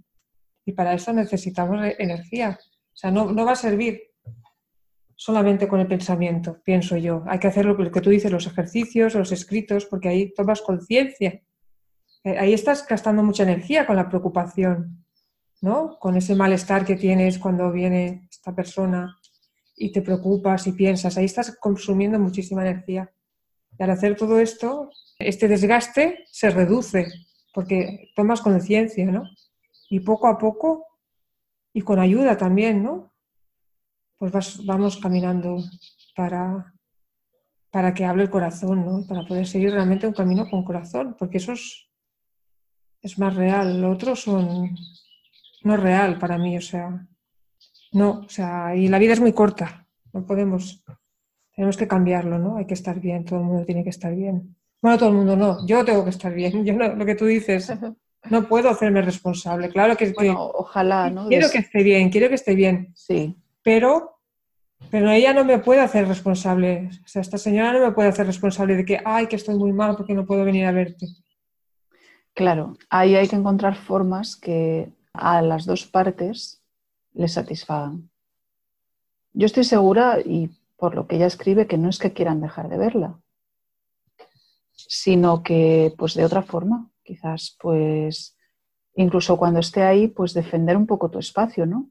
[0.65, 2.58] Y para eso necesitamos e-, energía.
[2.62, 4.02] O sea, no, va a servir
[5.15, 7.24] solamente con el pensamiento, pienso yo.
[7.28, 11.41] Hay que hacer lo que tú dices, los ejercicios, los escritos, porque ahí tomas conciencia.
[12.24, 15.06] Eh, ahí estás gastando mucha energía con la preocupación,
[15.62, 15.98] ¿no?
[16.00, 19.18] Con ese malestar que tienes cuando viene esta persona
[19.76, 23.12] y te preocupas y piensas, ahí estás consumiendo muchísima energía.
[23.78, 27.08] Y al hacer todo esto, este desgaste se reduce
[27.54, 29.24] porque tomas conciencia, ¿no?
[29.90, 30.86] Y poco a poco,
[31.74, 33.14] y con ayuda también, ¿no?
[34.18, 35.58] Pues vamos caminando
[36.16, 36.74] para,
[37.70, 39.06] para que hable el corazón, ¿no?
[39.08, 41.90] Para poder seguir realmente un camino con corazón, porque eso es,
[43.02, 43.82] es más real.
[43.82, 44.76] Lo otro son,
[45.64, 47.08] no es real para mí, o sea,
[47.91, 50.84] no, o sea, y la vida es muy corta, no podemos,
[51.56, 52.58] tenemos que cambiarlo, ¿no?
[52.58, 54.56] Hay que estar bien, todo el mundo tiene que estar bien.
[54.82, 57.26] Bueno, todo el mundo no, yo tengo que estar bien, yo no, lo que tú
[57.26, 57.71] dices,
[58.30, 59.69] no puedo hacerme responsable.
[59.69, 61.28] Claro que, ojalá, ¿no?
[61.28, 62.91] Quiero que esté bien, quiero que esté bien.
[62.95, 63.36] Sí.
[63.63, 64.19] Pero,
[64.89, 66.89] pero ella no me puede hacer responsable.
[67.04, 69.74] O sea, esta señora no me puede hacer responsable de que, ay, que estoy muy
[69.74, 71.08] mal porque no puedo venir a verte.
[72.34, 76.62] Claro, ahí hay que encontrar formas que a las dos partes
[77.15, 78.10] les satisfagan.
[79.34, 82.69] Yo estoy segura, y por lo que ella escribe, que no es que quieran dejar
[82.69, 83.19] de verla,
[84.73, 88.38] sino que pues de otra forma, quizás pues
[88.95, 91.89] incluso cuando esté ahí, pues defender un poco tu espacio, ¿no?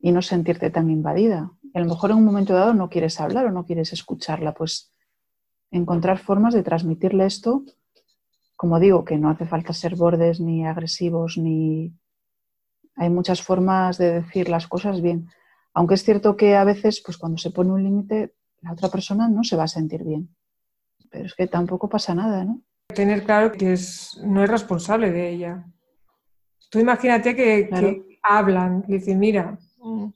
[0.00, 1.50] Y no sentirte tan invadida.
[1.72, 4.92] a lo mejor en un momento dado no quieres hablar o no quieres escucharla, pues
[5.70, 7.64] encontrar formas de transmitirle esto,
[8.54, 11.92] como digo, que no hace falta ser bordes ni agresivos, ni
[12.96, 15.28] hay muchas formas de decir las cosas bien.
[15.72, 19.28] Aunque es cierto que a veces, pues cuando se pone un límite, la otra persona
[19.28, 20.34] no se va a sentir bien
[21.14, 22.60] pero es que tampoco pasa nada, ¿no?
[22.88, 25.64] Tener claro que es, no es responsable de ella.
[26.70, 27.70] Tú imagínate que,
[28.20, 30.06] hablan y dicen, mira, mm,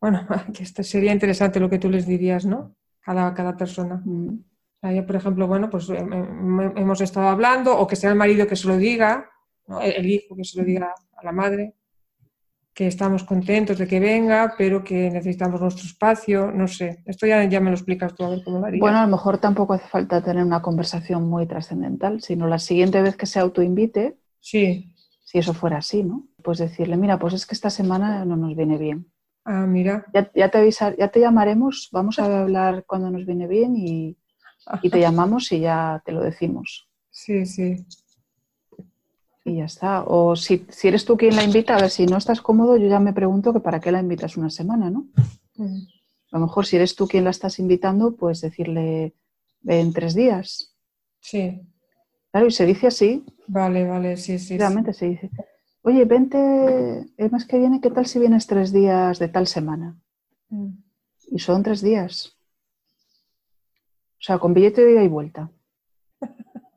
[0.00, 2.74] bueno, que esto sería interesante lo que tú les dirías, ¿no?
[3.02, 4.00] Cada, cada persona.
[4.02, 5.04] Mm.
[5.06, 8.56] por ejemplo, bueno, pues em, em, hemos estado hablando, o que sea el marido que
[8.56, 9.28] se lo diga,
[9.82, 11.74] el hijo que se lo diga a la madre,
[12.74, 17.02] que estamos contentos de que venga, pero que necesitamos nuestro espacio, no sé.
[17.04, 18.80] Esto ya, ya me lo explicas tú, a ver cómo lo harías.
[18.80, 23.02] Bueno, a lo mejor tampoco hace falta tener una conversación muy trascendental, sino la siguiente
[23.02, 24.94] vez que se autoinvite, sí.
[25.24, 26.26] si eso fuera así, ¿no?
[26.42, 29.06] Pues decirle, mira, pues es que esta semana no nos viene bien.
[29.44, 30.06] Ah, mira.
[30.14, 34.16] Ya, ya te avisar, ya te llamaremos, vamos a hablar cuando nos viene bien y,
[34.82, 36.88] y te llamamos y ya te lo decimos.
[37.10, 37.84] Sí, sí
[39.44, 40.04] y ya está.
[40.04, 43.00] O si, eres tú quien la invita, a ver, si no estás cómodo, yo ya
[43.00, 45.06] me pregunto que para qué la invitas una semana, ¿no?
[45.56, 45.82] Mm.
[46.32, 49.14] A lo mejor si eres tú quien la estás invitando, pues decirle
[49.64, 50.74] en tres días.
[51.20, 51.60] Sí.
[52.30, 53.24] Claro, y se dice así.
[53.46, 54.56] Vale, vale, sí, sí.
[54.56, 55.30] Realmente se dice.
[55.82, 56.38] Oye, vente
[57.16, 60.00] el mes que viene, ¿qué tal si vienes tres días de tal semana?
[60.48, 60.70] Mm.
[61.30, 62.38] Y son tres días.
[64.18, 65.50] O sea, con billete de ida y vuelta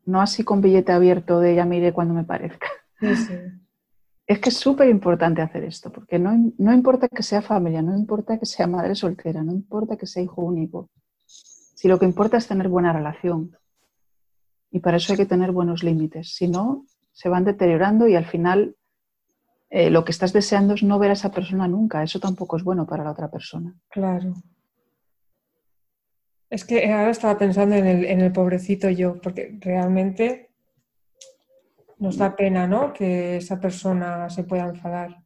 [0.06, 2.68] no así con billete abierto de ya mire cuando me parezca.
[4.28, 7.96] Es que es súper importante hacer esto, porque no, no, importa que sea familia, no
[7.96, 10.90] importa que sea madre soltera, no importa que sea hijo único,
[11.26, 13.56] si lo que importa es tener buena relación.
[14.72, 18.26] Y para eso hay que tener buenos límites, si no, se van deteriorando y al
[18.26, 18.76] final
[19.70, 22.64] eh, lo que estás deseando es no ver a esa persona nunca, eso tampoco es
[22.64, 23.76] bueno para la otra persona.
[23.90, 24.34] Claro.
[26.56, 30.52] Es que ahora estaba pensando en el, en el pobrecito yo, porque realmente
[31.98, 32.94] nos da pena, ¿no?
[32.94, 35.22] Que esa persona se pueda enfadar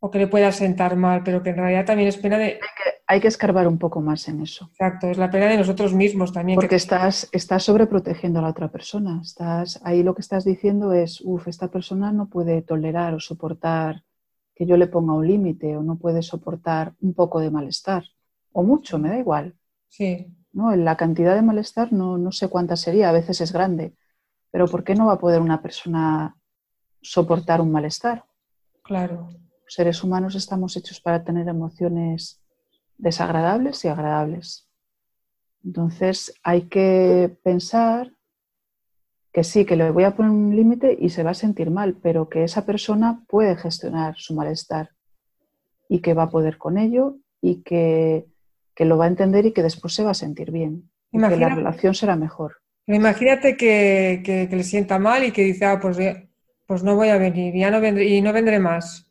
[0.00, 2.58] o que le pueda sentar mal, pero que en realidad también es pena de...
[3.06, 4.70] Hay que, escarbar un poco más en eso.
[4.70, 6.56] Exacto, es la pena de nosotros mismos también.
[6.56, 9.20] Porque estás, estás sobreprotegiendo a la otra persona.
[9.22, 14.02] Estás, ahí lo que estás diciendo es, uff, esta persona no puede tolerar o soportar
[14.54, 18.04] que yo le ponga un límite o no puede soportar un poco de malestar.
[18.52, 19.54] O mucho, me da igual.
[19.88, 20.34] Sí.
[20.52, 20.74] ¿No?
[20.76, 23.94] La cantidad de malestar no, no sé cuánta sería, a veces es grande,
[24.50, 26.36] pero ¿por qué no va a poder una persona
[27.00, 28.24] soportar un malestar?
[28.82, 29.28] Claro.
[29.64, 32.42] Los seres humanos estamos hechos para tener emociones
[32.96, 34.68] desagradables y agradables.
[35.64, 38.12] Entonces hay que pensar
[39.32, 41.96] que sí, que le voy a poner un límite y se va a sentir mal,
[42.02, 44.90] pero que esa persona puede gestionar su malestar
[45.88, 48.26] y que va a poder con ello y que
[48.78, 50.88] que lo va a entender y que después se va a sentir bien.
[51.10, 52.58] Y que la relación será mejor.
[52.86, 55.98] Imagínate que, le sienta mal y que dice, ah, pues,
[56.64, 59.10] pues no voy a venir ya no vendré, y no vendré más.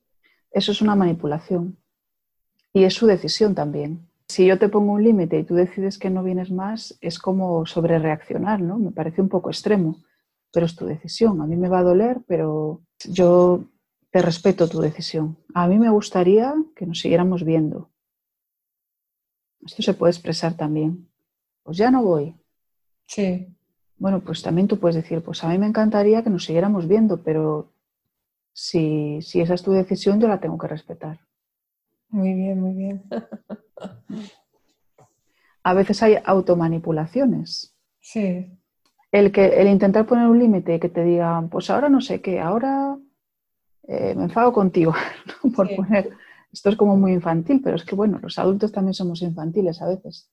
[0.51, 1.77] Eso es una manipulación.
[2.71, 4.07] Y es su decisión también.
[4.29, 7.65] Si yo te pongo un límite y tú decides que no vienes más, es como
[7.65, 8.79] sobre reaccionar, ¿no?
[8.79, 9.97] Me parece un poco extremo,
[10.53, 11.41] pero es tu decisión.
[11.41, 13.65] A mí me va a doler, pero yo
[14.11, 15.35] te respeto tu decisión.
[15.53, 17.89] A mí me gustaría que nos siguiéramos viendo,
[19.65, 21.07] esto se puede expresar también.
[21.63, 22.35] Pues ya no voy.
[23.07, 23.47] Sí.
[23.97, 27.23] Bueno, pues también tú puedes decir, pues a mí me encantaría que nos siguiéramos viendo,
[27.23, 27.71] pero
[28.53, 31.19] si, si esa es tu decisión, yo la tengo que respetar.
[32.09, 33.03] Muy bien, muy bien.
[35.63, 37.75] a veces hay automanipulaciones.
[37.99, 38.51] Sí.
[39.11, 42.21] El, que, el intentar poner un límite y que te digan, pues ahora no sé
[42.21, 42.97] qué, ahora
[43.87, 44.93] eh, me enfado contigo,
[45.55, 46.11] por poner,
[46.57, 49.87] esto es como muy infantil, pero es que bueno, los adultos también somos infantiles a
[49.87, 50.29] veces.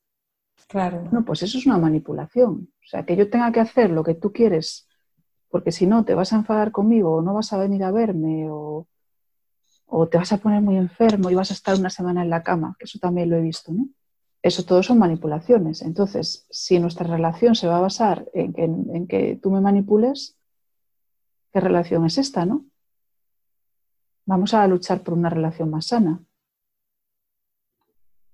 [0.67, 1.07] Claro.
[1.11, 2.69] No, pues eso es una manipulación.
[2.83, 4.87] O sea, que yo tenga que hacer lo que tú quieres,
[5.49, 8.49] porque si no te vas a enfadar conmigo o no vas a venir a verme
[8.49, 8.87] o,
[9.85, 12.41] o te vas a poner muy enfermo y vas a estar una semana en la
[12.41, 13.87] cama, que eso también lo he visto, ¿no?
[14.41, 15.83] Eso todo son manipulaciones.
[15.83, 20.37] Entonces, si nuestra relación se va a basar en que, en que tú me manipules,
[21.53, 22.65] ¿qué relación es esta, no?
[24.25, 26.19] Vamos a luchar por una relación más sana.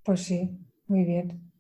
[0.03, 0.49] Pues sí,
[0.87, 1.51] muy bien.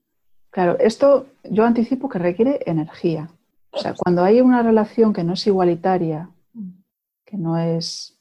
[0.49, 3.29] Claro, esto yo anticipo que requiere energía.
[3.71, 6.29] O sea, cuando hay una relación que no es igualitaria,
[7.25, 8.19] que no es,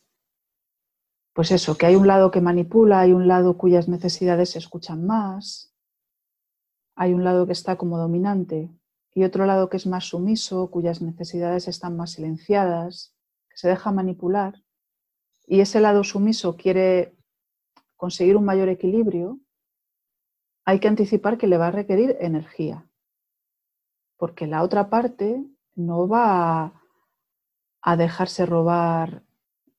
[1.32, 5.04] pues eso, que hay un lado que manipula, hay un lado cuyas necesidades se escuchan
[5.04, 5.74] más,
[6.94, 8.70] hay un lado que está como dominante
[9.12, 13.16] y otro lado que es más sumiso, cuyas necesidades están más silenciadas,
[13.48, 14.62] que se deja manipular,
[15.50, 17.12] y ese lado sumiso quiere
[17.96, 19.40] conseguir un mayor equilibrio,
[20.64, 22.88] hay que anticipar que le va a requerir energía,
[24.16, 26.72] porque la otra parte no va
[27.82, 29.24] a, dejarse robar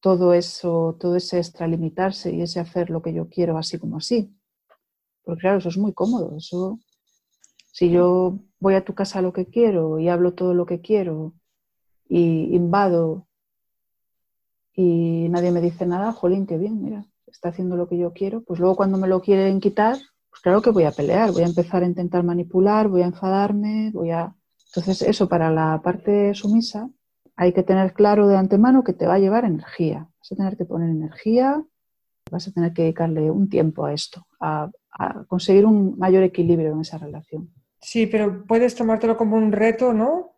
[0.02, 4.36] todo eso, todo ese extralimitarse y ese hacer lo que yo quiero así como así.
[5.24, 6.36] Porque claro, eso es muy cómodo.
[6.36, 6.80] Eso,
[7.72, 11.34] si yo voy a tu casa lo que quiero y hablo todo lo que quiero
[12.10, 13.30] y invado
[14.82, 18.42] y nadie me dice nada, jolín, qué bien, mira, está haciendo lo que yo quiero,
[18.42, 19.98] pues luego cuando me lo quieren quitar,
[20.30, 23.92] pues claro que voy a pelear, voy a empezar a intentar manipular, voy a enfadarme,
[23.94, 24.34] voy a...
[24.68, 26.90] Entonces eso para la parte sumisa
[27.36, 30.08] hay que tener claro de antemano que te va a llevar energía.
[30.20, 31.64] Vas a tener que poner energía,
[32.32, 34.72] vas a tener que dedicarle un tiempo a esto, a,
[35.28, 37.50] conseguir un mayor equilibrio en esa relación.
[37.82, 40.36] Sí, pero puedes tomártelo como un reto, ¿no?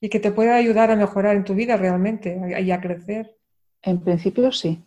[0.00, 3.37] Y que te pueda ayudar a mejorar en tu vida realmente y a crecer.
[3.82, 4.84] En principio sí.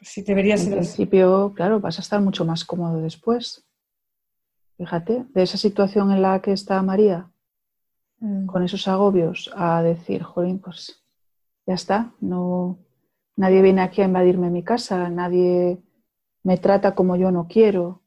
[0.00, 0.72] Sí, debería ser.
[0.72, 3.66] En principio, claro, vas a estar mucho más cómodo después.
[4.76, 7.30] Fíjate, de esa situación en la que está María,
[8.18, 8.46] mm.
[8.46, 11.02] con esos agobios, a decir, jolín, pues
[11.66, 12.78] ya está, no,
[13.36, 15.82] nadie viene aquí a invadirme mi casa, nadie
[16.42, 18.00] me trata como yo no quiero.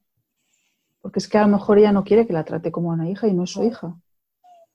[1.02, 3.28] Porque es que a lo mejor ella no quiere que la trate como una hija
[3.28, 3.95] y no es su hija.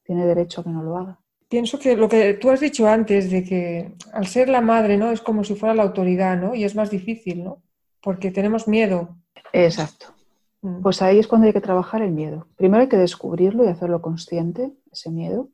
[0.05, 1.19] Tiene derecho a que no lo haga.
[1.49, 5.11] Pienso que lo que tú has dicho antes, de que al ser la madre, ¿no?
[5.11, 6.55] Es como si fuera la autoridad, ¿no?
[6.55, 7.63] Y es más difícil, ¿no?
[8.03, 9.17] Porque tenemos miedo.
[9.53, 10.15] Exacto.
[10.61, 10.83] Mm.
[10.83, 12.49] Pues ahí es cuando hay que trabajar el miedo.
[12.57, 15.49] Primero hay que descubrirlo y hacerlo consciente, ese miedo.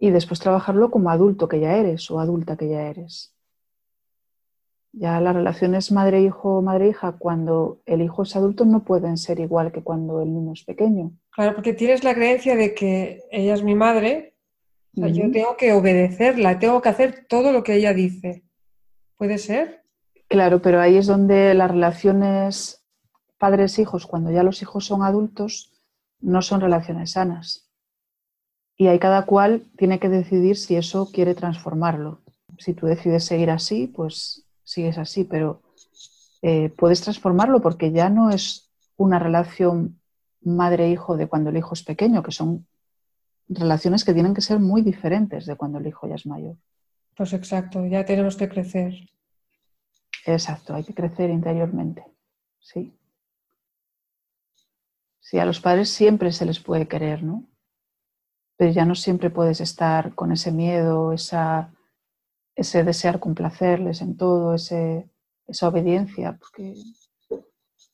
[0.00, 3.34] Y después trabajarlo como adulto que ya eres o adulta que ya eres.
[4.92, 9.82] Ya las relaciones madre-hijo madre-hija, cuando el hijo es adulto, no pueden ser igual que
[9.82, 11.12] cuando el niño es pequeño.
[11.30, 14.34] Claro, porque tienes la creencia de que ella es mi madre
[14.92, 18.44] yo tengo que obedecerla, tengo que hacer todo lo que ella dice.
[19.16, 19.82] ¿Puede ser?
[20.28, 22.84] Claro, pero ahí es donde las relaciones
[23.38, 25.72] padres-hijos, cuando ya los hijos son adultos,
[26.20, 27.70] no son relaciones sanas.
[28.76, 32.20] Y ahí cada cual tiene que decidir si eso quiere transformarlo.
[32.58, 35.62] Si tú decides seguir así, pues sigues así, pero
[36.42, 40.00] eh, puedes transformarlo porque ya no es una relación
[40.42, 42.66] madre-hijo de cuando el hijo es pequeño, que son
[43.48, 46.56] relaciones que tienen que ser muy diferentes de cuando el hijo ya es mayor.
[47.16, 48.94] Pues exacto, ya tenemos que crecer.
[50.26, 52.04] Exacto, hay que crecer interiormente,
[52.58, 52.94] sí.
[55.20, 57.44] Sí, a los padres siempre se les puede querer, ¿no?
[58.56, 61.72] Pero ya no siempre puedes estar con ese miedo, esa,
[62.54, 65.08] ese desear complacerles en todo, ese,
[65.46, 66.74] esa obediencia, porque...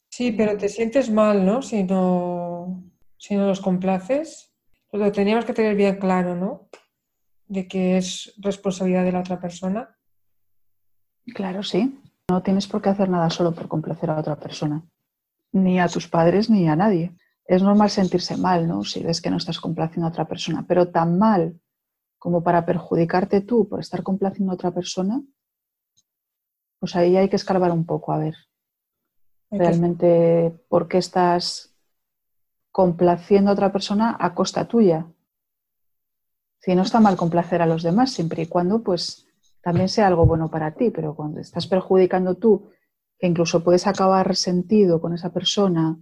[0.09, 1.61] Sí, pero te sientes mal, ¿no?
[1.61, 2.85] Si no,
[3.17, 4.54] si no los complaces
[4.99, 6.69] lo teníamos que tener bien claro, ¿no?
[7.47, 9.97] De que es responsabilidad de la otra persona.
[11.35, 12.01] Claro, sí.
[12.31, 14.83] No tienes por qué hacer nada solo por complacer a otra persona,
[15.53, 17.17] ni a tus padres ni a nadie.
[17.47, 18.85] Es normal sentirse mal, ¿no?
[18.85, 21.61] Si ves que no estás complaciendo a otra persona, pero tan mal
[22.19, 25.21] como para perjudicarte tú por estar complaciendo a otra persona,
[26.79, 28.35] pues ahí hay que escarbar un poco a ver
[29.51, 31.74] realmente por qué estás
[32.75, 35.07] complaciendo a otra persona a costa tuya.
[36.59, 39.29] Si no está mal complacer a los demás, siempre y cuando pues
[39.63, 42.73] también sea algo bueno para ti, pero cuando estás perjudicando tú,
[43.17, 45.97] que incluso puedes acabar resentido con esa persona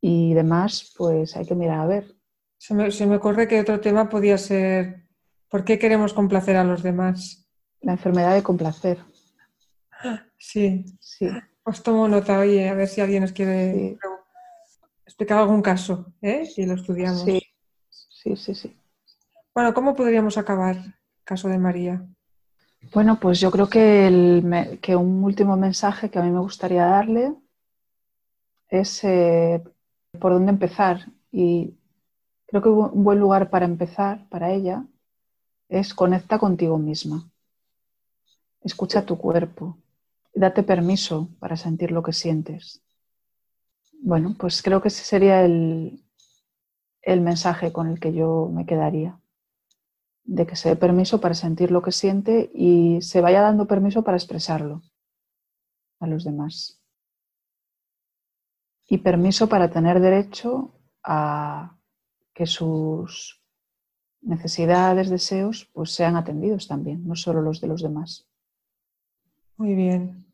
[0.00, 2.12] y demás, pues hay que mirar a ver.
[2.58, 5.06] Se me, se me ocurre que otro tema podía ser
[5.48, 7.48] ¿por qué queremos complacer a los demás?
[7.82, 8.98] La enfermedad de complacer.
[10.38, 10.84] Sí.
[10.98, 11.28] sí.
[11.62, 13.96] Os tomo nota, oye, a ver si alguien nos quiere
[15.04, 16.48] explicar algún caso ¿eh?
[16.56, 17.22] y lo estudiamos.
[17.22, 17.42] Sí,
[17.88, 18.76] sí, sí, sí.
[19.54, 20.94] Bueno, ¿cómo podríamos acabar el
[21.24, 22.06] caso de María?
[22.92, 26.84] Bueno, pues yo creo que, el, que un último mensaje que a mí me gustaría
[26.84, 27.34] darle
[28.68, 29.62] es eh,
[30.18, 31.06] por dónde empezar.
[31.30, 31.74] Y
[32.46, 34.84] creo que un buen lugar para empezar para ella
[35.68, 37.30] es conecta contigo misma.
[38.62, 39.78] Escucha tu cuerpo.
[40.34, 42.81] Date permiso para sentir lo que sientes.
[44.04, 46.04] Bueno, pues creo que ese sería el,
[47.02, 49.20] el mensaje con el que yo me quedaría.
[50.24, 54.02] De que se dé permiso para sentir lo que siente y se vaya dando permiso
[54.02, 54.82] para expresarlo
[56.00, 56.82] a los demás.
[58.88, 60.74] Y permiso para tener derecho
[61.04, 61.78] a
[62.34, 63.40] que sus
[64.20, 68.28] necesidades, deseos, pues sean atendidos también, no solo los de los demás.
[69.56, 70.26] Muy bien.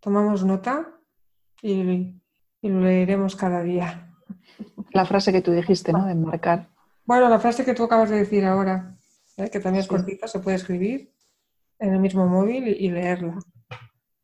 [0.00, 0.90] Tomamos nota
[1.62, 2.19] y,
[2.68, 4.14] lo leeremos cada día.
[4.92, 6.04] La frase que tú dijiste, ¿no?
[6.06, 6.68] De marcar.
[7.04, 8.96] Bueno, la frase que tú acabas de decir ahora,
[9.36, 9.50] ¿eh?
[9.50, 11.12] que también es cortita, se puede escribir
[11.78, 13.38] en el mismo móvil y, leerla.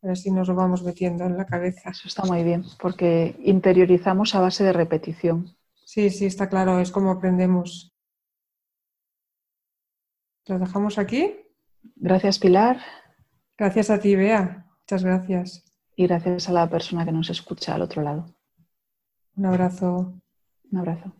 [0.03, 1.89] A ver si nos lo vamos metiendo en la cabeza.
[1.89, 5.57] Eso está muy bien, porque interiorizamos a base de repetición.
[5.85, 7.93] Sí, sí, está claro, es como aprendemos.
[10.45, 11.35] ¿Lo dejamos aquí?
[11.95, 12.77] Gracias, Pilar.
[13.57, 14.65] Gracias a ti, Bea.
[14.81, 15.66] Muchas gracias.
[15.99, 18.27] Y gracias a la persona que nos escucha al otro lado.
[19.35, 20.13] Un abrazo.
[20.71, 21.11] Un abrazo.